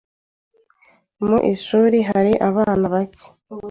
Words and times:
Mu 1.27 1.37
ishuri 1.53 1.97
hari 2.09 2.31
abana 2.49 2.85
bake. 2.93 3.25